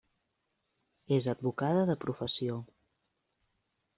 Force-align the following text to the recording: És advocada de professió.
És 1.17 1.27
advocada 1.33 1.85
de 1.91 1.97
professió. 2.07 2.57